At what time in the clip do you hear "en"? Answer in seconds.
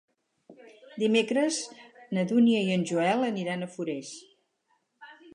2.77-2.85